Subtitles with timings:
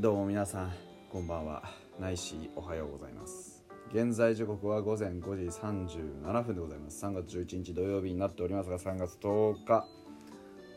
[0.00, 0.72] どうも皆さん
[1.10, 1.60] こんばんは。
[1.98, 3.64] ないしおはようございます。
[3.92, 7.04] 現在時刻は午前5時37分でございます。
[7.04, 9.84] 3月11日土曜日になっておりますが3月10日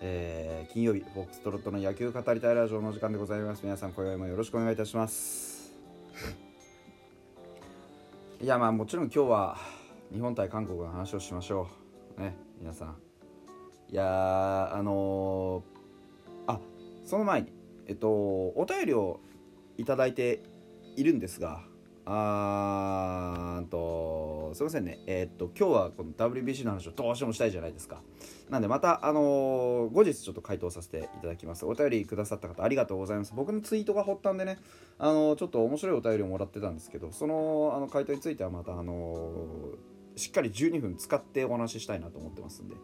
[0.00, 3.60] えー金曜日フォックストロットの野球語りたいラジオの時間でございます。
[3.62, 5.72] 皆さん今宵もよろしくお願いいたします。
[8.42, 9.56] いやまあもちろん今日は
[10.12, 11.68] 日本対韓国の話をしましょ
[12.18, 12.20] う。
[12.20, 12.96] ね皆さん。
[13.92, 16.58] いやーあのーあ
[17.04, 19.20] その前にえっとお便りを
[19.78, 20.42] いただいて
[20.96, 21.62] いるんですが
[22.06, 24.98] あーとすいませんね。
[25.06, 28.02] えっと今日はこの WBC の話をどうしてもしたいじゃないですか。
[28.50, 31.64] なんでまたあのー後日ちょっと回答させていただきます。
[31.64, 33.32] お便りくださった方ありがとうございます。
[33.34, 34.58] 僕のツイートが発端でね
[34.98, 39.38] あのーちょっと面白いお便りをもらってたんですけどそのあの回答についてはまたあの
[40.16, 42.80] しっかり12分使ってお話ししたいなと思ってますんでよ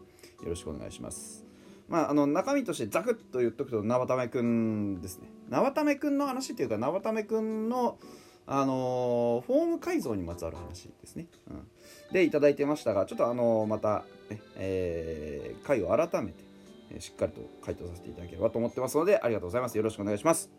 [0.47, 1.50] ろしくお願いします。
[1.91, 5.27] まあ、あの中身としてザクッと言っとくと縄ためくんですね。
[5.49, 7.99] 縄ためくんの話っていうか縄ためくんの
[8.47, 11.67] あのーフォーム改造にまつわる話ですね、うん、
[12.13, 16.43] でいただいてましたがちょっとあのーまた、ねえー回を改めて、
[16.91, 19.75] えーしっかりと回答させていただければと思ってますのでありがとうございます。
[19.77, 20.49] よろしくお願いします。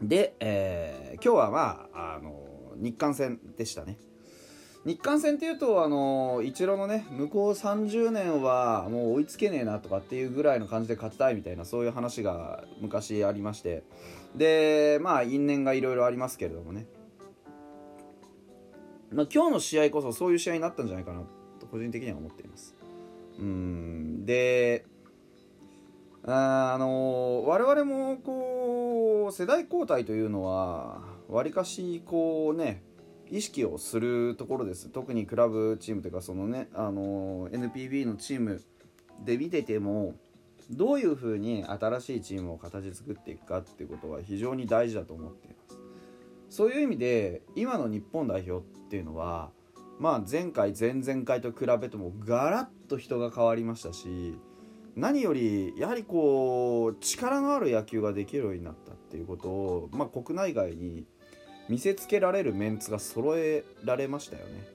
[0.00, 3.98] で、えー今日はまあ、あの日韓戦でしたね。
[4.84, 13.82] 日韓戦っていうとあのイチローのね向こう30年はもう追いつけねえなとかっていうぐらいの感じで勝ちたいみたいなそういう話が昔ありまして。
[14.36, 16.86] でまあ因縁がいろいろありますけれどもね、
[19.10, 21.22] まあ、今日の試合こそそういう試合になったんじゃないかな
[21.58, 22.74] と個人的には思っています。
[23.38, 24.26] うん。
[24.26, 24.84] で
[26.24, 32.82] ああの我々もこう世代交代というのはわりかしこうね
[33.30, 34.88] 意識をするところです。
[34.88, 38.62] 特にクラブチームというかそのねあの NPB のチーム
[39.24, 40.14] で見てても
[40.70, 45.78] どういうふうに新しいチームを形作っていくかっていうことは非常に大事だと思っています。
[46.50, 49.50] そういう意味で今の日本代表っていうのは
[49.98, 54.34] まあ前回前々回と比べてもガラッと人が変わりましたし
[54.96, 61.04] 何よりやはりこう力のある野球ができるようになったっていうことを、まあ、国内外に
[61.68, 64.66] 見せつけられるメンツが揃えられましたよね。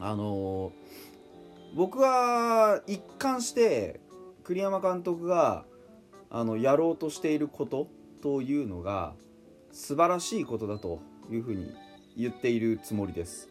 [0.00, 0.72] あの
[1.74, 4.00] 僕は一貫して
[4.44, 5.64] 栗山監督が
[6.30, 7.88] あのやろうとしていること
[8.22, 9.14] というのが
[9.72, 11.74] 素晴らしいことだというふうに
[12.16, 13.48] 言っているつもりです。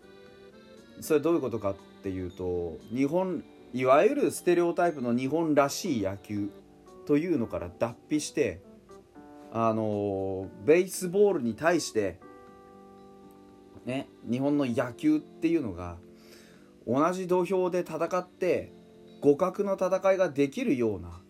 [1.02, 6.50] それどういうことかっていうと日本いわゆるステレオタイプの日本らしい野球
[7.06, 8.62] というのから脱皮して
[9.52, 12.20] あのベースボールに対して
[13.86, 15.98] ね日本の野球っていうのが
[16.86, 18.72] 同じ土俵で戦って
[19.22, 21.22] 互角の戦いができるような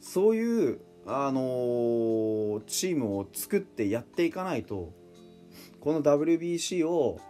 [0.00, 4.92] そういうあのチームを作ってやっていかないと
[5.80, 7.20] この WBC を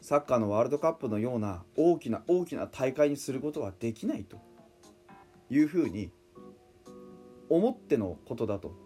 [0.00, 4.38] サッカーのワールドカップのような大きな大きな大会にすることはできないと
[5.50, 6.10] いうふうに
[7.48, 8.83] 思ってのことだと。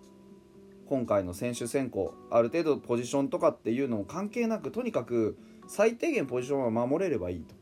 [0.88, 5.38] 今回の選手選考ある程度ポジションとかっていうのも関係なくとにかく
[5.68, 7.54] 最低限ポジションは守れればいいと。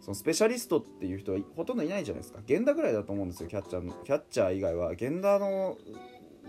[0.00, 2.40] そのスペシャリストっていう人はほとんどいないじゃないですか。
[2.46, 3.48] 源田ぐらいだと思うんですよ。
[3.48, 4.92] キャッチャーのキャッチャー以外は。
[4.98, 5.78] 源田の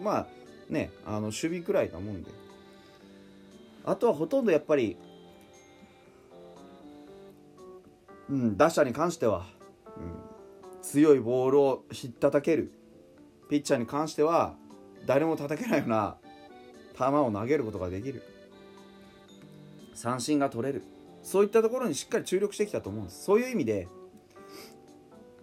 [0.01, 0.27] まあ
[0.69, 2.31] ねあの守備くらいなもんで。
[3.85, 4.97] あとはほとんどやっぱり
[8.29, 9.45] うん、打者に関しては、
[9.97, 12.71] うん、強いボールをひったたける。
[13.49, 14.55] ピッチャーに関しては
[15.05, 16.17] 誰も叩けないような
[16.97, 18.23] 球を投げることができる。
[19.93, 20.83] 三振が取れる。
[21.21, 23.23] そういったところにしっかり注力してきたと思うんです。
[23.23, 23.87] そういう意味で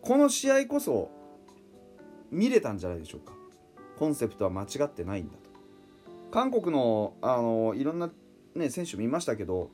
[0.01, 1.11] この試合こそ
[2.31, 3.33] 見れたんじゃないでしょうか。
[3.99, 5.51] コンセプトは間違ってないんだと。
[6.31, 8.11] 韓国のあのいろんな、
[8.55, 9.71] ね、選手見ましたけど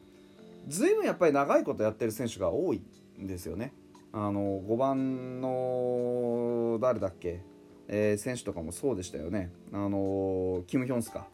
[0.67, 2.83] ずいぶんやっぱり長いことやってる選手が多い
[3.21, 3.73] んですよね。
[4.13, 7.43] あの5番の誰だっけ、
[7.89, 9.51] えー選手とかもそうでしたよね。
[9.73, 11.27] あのキム・ヒョンスか。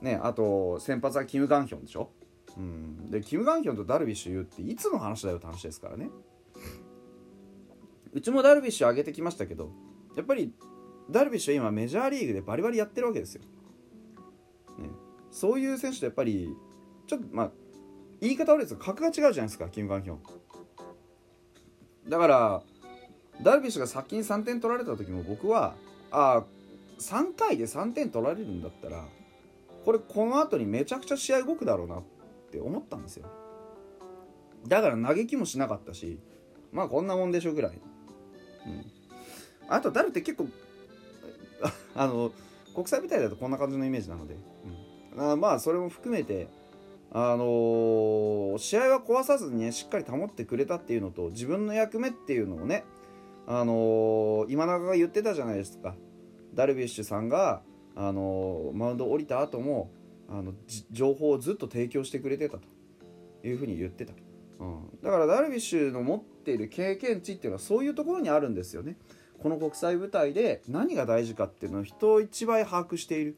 [0.00, 2.10] ね、あと先発はキム・ガンヒョンでしょ？
[2.56, 6.10] うん、でキム・ガンヒョンとダルビッシュ有っていつの話だよって話ですからね。
[8.12, 9.70] うちもダルビッシュ上げてきましたけど
[10.16, 10.52] やっぱり
[11.08, 13.42] ダルビッシュは今メジャーリーグでバリバリやってるわけですよ。
[14.78, 14.90] ね、
[15.30, 16.54] そういう選手とやっぱり
[17.06, 17.50] ちょっとまあ
[18.20, 20.18] 言い方悪いですけど格が違うじゃないですかキム・ガンヒョン
[22.08, 22.62] だから
[23.42, 25.74] ダルビッシュが先に3点取られた時も僕は
[26.10, 26.44] あ
[26.98, 29.04] 3回で3点取られるんだったら
[29.84, 32.02] これこの後にめちゃくちゃ試合動くだろうなっ
[32.50, 33.26] て思ったんですよ。
[34.68, 36.20] だから嘆きもしなかったし
[36.72, 37.72] まあこんなもんでしょぐらい、
[38.66, 38.84] うん、
[39.68, 40.46] あとダルって結構
[41.96, 42.30] あの
[42.74, 44.36] 国際舞台だとこんな感じのイメージなので、
[45.14, 46.48] うん、あまあそれも含めて
[47.10, 52.84] あのー、試合は壊さずにねしっかり保ってくれたっていうのと自分の役目っていうのをね
[53.46, 55.94] あの、今永が言ってたじゃないですか。
[56.54, 57.62] ダルビッシュさんが、
[57.94, 59.90] あの、マウンド降りた後も
[60.28, 60.54] あの
[60.90, 62.72] 情報をずっと提供してくれてたと。
[63.44, 64.12] いうふうに言ってた、
[64.60, 68.96] うん、だからダルビッシュの持っている経験値っていうのはそういうところにあるんですよね。
[69.42, 73.36] この国際舞台で何が大事かっていうのを人一倍把握している、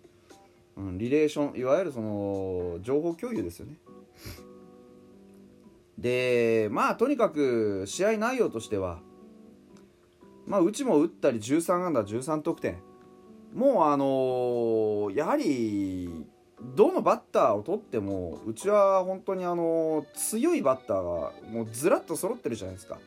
[0.77, 3.77] うん、リレーションいわゆるその情報共有ですよね。
[5.97, 9.01] でまあとにかく試合内容としては
[10.47, 12.77] まあうちも打ったり13安打13得点。
[13.55, 16.09] もうあのー、やはり
[16.77, 22.99] どのバッターを取ってもうちは本当にあの強いバッターがもうずらっと揃ってるじゃないですか。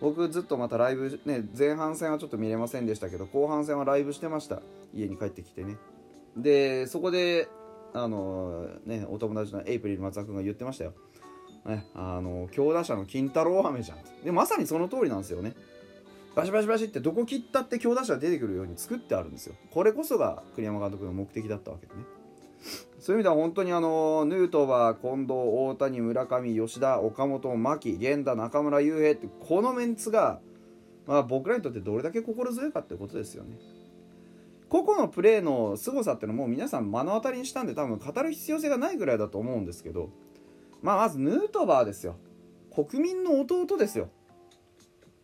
[0.00, 4.60] 僕ずっとまたライブね前半戦はちょっと見れませんでしたけど後半戦はライブしてました。
[4.94, 5.76] 家に帰ってきてね。
[6.36, 7.48] でそこで
[7.94, 10.92] あのねお友達のエイプリル松田君が言ってましたよ、
[11.64, 13.98] ね、あの強打者の金太郎飴じゃん。
[14.24, 15.54] でまさにその通りなんですよね。
[16.38, 19.56] バシバシバシってどこ切ったって強打者が出てくるように作ってあるんですよ。
[19.72, 22.02] これこそが栗山監督の目的だったわけでね。
[23.00, 30.38] そういう意味では本当にあのヌートバー、近藤、大谷、村上、吉田、岡本、牧、源田、中村悠平ってこのメンツが、
[31.08, 33.58] まあ、僕らにとってどれだけ心強いかってことですよね。
[34.68, 40.10] 個々のプレーの凄さっていうのも皆さん目の当たりにしたんで多分語る必要性がないぐらいだと思うんですけど、
[40.82, 42.14] まあ、まずヌートバーですよ。
[42.72, 44.10] 国民の弟ですよ。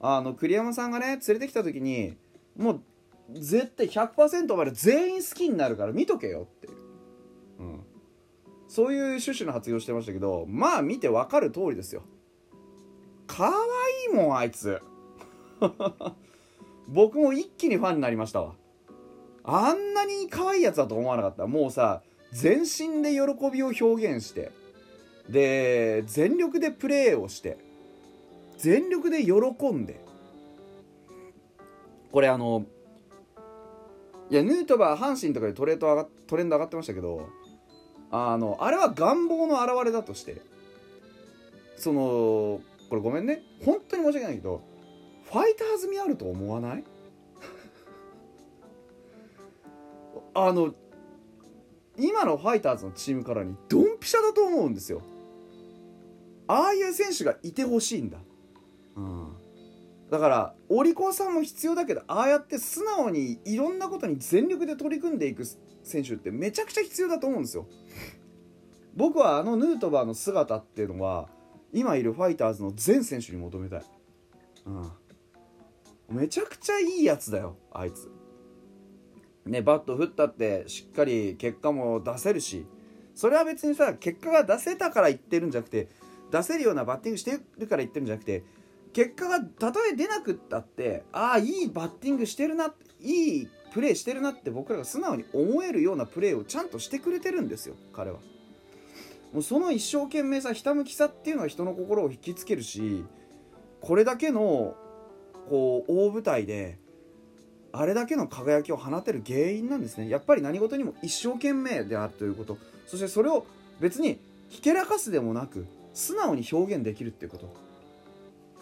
[0.07, 2.15] あの栗山さんがね連れてきた時に
[2.59, 2.81] もう
[3.33, 6.67] 絶対100%まで全員好きになるから見とけよって。
[6.67, 6.75] いう
[7.61, 7.81] うん、
[8.69, 12.03] そういう趣旨の発言をしてましたけどまあ見てわかる通りですよ。
[13.27, 13.53] かわ
[14.11, 14.83] いいもんあいつ。
[16.87, 18.57] 僕も一気にファンになりましたわ。
[19.43, 21.47] あんなに可愛いやつだと思わなかった。
[21.47, 24.53] もうさ全身で喜びを表現して
[25.31, 27.57] で全力でプレーをして
[28.65, 29.33] 全力で喜
[29.73, 30.03] んで。
[32.11, 32.65] これあの
[34.31, 37.29] いやヌートバー阪神とかでトレード上がトレンド上がってましたけど
[38.11, 40.41] あのあれは願望の表れだとして
[41.77, 43.43] そのこれごめんね。
[43.67, 44.63] 本当に申し訳ないけど
[45.25, 46.85] ファイターズ味あると思わない？
[50.35, 50.75] あの
[51.99, 55.03] 今のファイターズのチームからにドンピシャだと思うんですよ。
[56.47, 58.19] ああいう選手がいてほしいんだ、
[60.11, 65.45] だからお利口さんも必要だけどああやって素直にいろんなことに全力で取り組んでいく
[65.83, 67.67] 選手ってめちゃくちゃ必要だと思うんですよ。
[68.95, 71.29] 僕はあのヌートバーの姿っていうのは
[71.73, 73.83] 今いるファイターズの全選手に求めたい、
[74.67, 78.09] うん、めちゃくちゃいいやつだよあいつ。
[79.47, 82.67] ねバット振ったってしっかり結果も出せるし。
[83.15, 85.89] それは別にさ結果が出せたから言ってるんじゃなくて
[86.31, 88.43] 出せるようなバッティングしてるから言ってるんじゃなくて
[88.95, 98.19] 結果がたとえ出なくったってああいいバッティングしてるないいプレーしてるなって僕らが素直に思えるようなプレーをちゃんとしてくれてるんですよ彼は。
[99.33, 103.05] もうその一生懸命さひたむきさっていうのは人の心を引きつけるし
[103.81, 104.77] これだけの
[105.51, 106.79] こう大舞台で
[107.73, 110.09] あれだけの輝きを放てる原因なんですね。
[110.09, 112.57] やっぱり何事にも一生懸命であるということ。
[112.87, 113.45] そしてそれを
[113.81, 117.64] 別にひけらかすでもなく素直に表現できるっていうこと。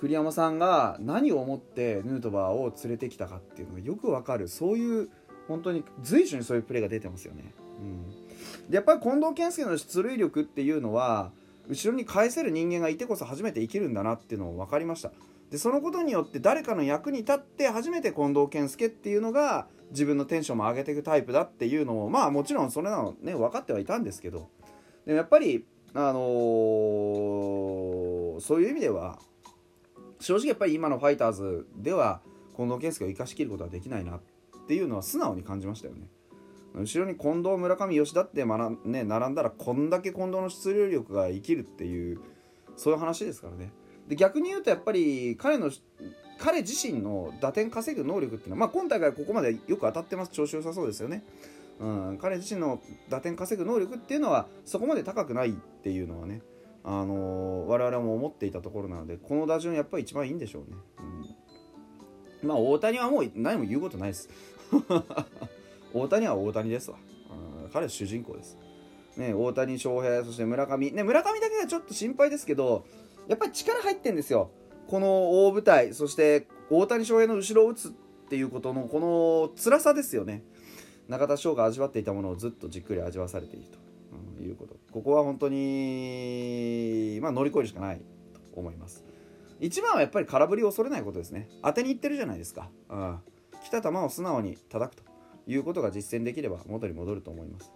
[0.02, 4.48] 栗山さんが何を思ってヌートバーを連れてきたかっていうのがよくわかる。
[4.48, 5.08] そういう
[5.46, 7.54] 本当に随所にそういうプレーが出てますよね。
[7.78, 8.10] うん、
[8.68, 11.30] でやっぱり近藤健介の出塁力っていうのは
[11.68, 15.12] 後ろに返せる人間がいてこそ初めて生きるんだなっていうのも分かりました。
[15.52, 24.48] でそのことによって誰かの役に立って初めて近藤健介っていうのが自分のテンションも上げていくタイプだっていうのもまあもちろんそれなのね分かってはいたんですけど。
[25.06, 29.20] でもやっぱりあのー、そういう意味では
[30.22, 32.20] 正直やっぱり今のファイターズでは
[32.56, 34.20] 近藤健介を生かしきることはできないなっ
[34.68, 36.08] ていうのは素直に感じましたよね。
[36.74, 42.20] 後ろに近藤村上吉田って学、ね、並んだらこんだけ近藤の出塁力が生きるっていう
[42.76, 43.72] そういう話ですからね。
[44.08, 45.70] で逆に言うとやっぱり彼の
[46.38, 50.30] 彼自身の打点稼ぐ能力っていうのは、まあ、今大会ここまでよく当たってます。
[50.30, 51.24] 調子良さそうですよね、
[51.80, 56.42] うん、彼自身の打点稼ぐ能力っていうのはそこまで高くないっていうのはね。
[56.84, 60.76] あのー、我々も思っていたところなのでこの打順やっぱり一番いいんでしょうね、
[62.42, 64.28] うん、まあ大谷はもう何も言うことないです。
[65.94, 66.96] 大谷は大谷ですわ、
[67.64, 68.58] うん、彼は主人公です。
[69.16, 72.86] ね、大谷翔平そして村上、ね、村上だけがちょっと心配ですけど
[73.28, 74.50] やっぱり力入ってんですよ。
[74.88, 77.92] この大舞台そして大谷翔平の後ろを打つっ
[78.28, 80.42] ていうことのこの辛さですよね。
[81.08, 83.78] 中田翔が味わっていたものをずっとじっくり味わわされていると、
[84.42, 84.76] いうこと。
[84.90, 87.98] ここは本当に、まあ、乗り越えるしかない
[88.34, 89.04] と思います。
[89.60, 91.48] 一番はやっぱり空振りを恐れないことですね。
[91.62, 93.18] 当てにいってるじゃないですか、うん、
[93.62, 95.04] 来た球を素直に叩くと
[95.46, 97.72] いうことが実践できれば元に戻ると思います。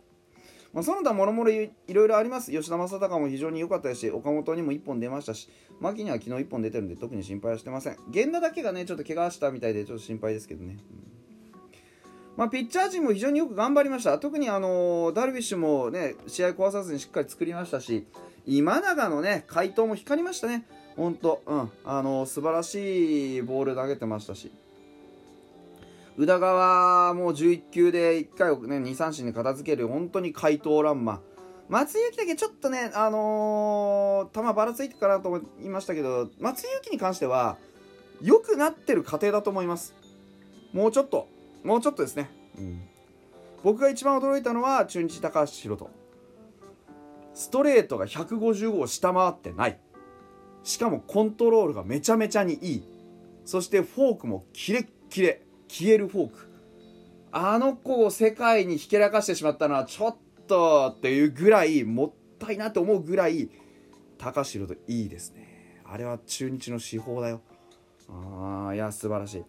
[0.73, 2.51] まあ、その他もろもろいろいろあります。
[2.51, 5.49] 吉田正尚も非常に良かったですし岡本にも1本出ましたし
[5.81, 7.97] 牧には昨日1本出てるんで特に心配はしてません。
[8.09, 11.17] 源田だけがねちょっと怪我したみたいでちょっと心配ですけどね、うん。
[12.37, 14.19] まあ、ピッチャー陣も非常によく頑張りました。
[14.19, 18.07] 特にあのダルビッシュもね試合壊さずにしっかり作りましたし
[18.45, 20.67] 今永のね回答も光りましたね。
[20.97, 21.71] 本当うん。
[21.85, 24.53] あの素晴らしいボール投げてましたし。
[26.19, 31.21] 宇田川も11球で1回をね2三振で片付ける本当に怪盗ランマ
[31.69, 37.59] 松井だけちょっとねあのー、球ばらついてかなと思いましたけど松井に関しては
[38.23, 39.95] 良くなってる過程だと思います。
[40.73, 41.29] もうちょっと
[41.67, 42.81] もうちょっとですね、うん、
[43.63, 45.91] 僕が一番驚いたのは中日高橋宏斗。
[47.35, 49.79] ストレートが150を下回ってない。
[50.63, 52.89] しかもコントロールがめちゃめちゃにいい。
[53.45, 55.43] そしてフォークもキレッキレ。
[55.69, 56.53] 消えるフォーク。
[57.33, 63.51] あの子を世界にひけらかしてしまったのはちょっとっていうぐらいもったいなと思うぐらい
[64.17, 65.83] 高城といいですね。
[65.85, 67.41] あれは中日の至宝だよ。
[68.09, 69.45] ああいや素晴らしい。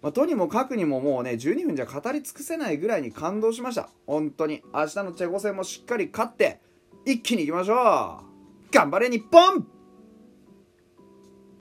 [0.00, 3.88] まあ、とにもかくにももうね12分じゃ語り尽くせないぐらいに感動しました。
[4.06, 4.62] 本当に。
[4.72, 6.60] 明日のチェコ戦もしっかり勝って
[7.04, 8.72] 一気にいきましょう。
[8.72, 9.77] 頑張れ日本！